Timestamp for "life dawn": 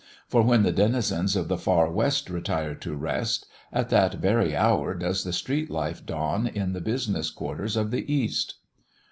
5.69-6.47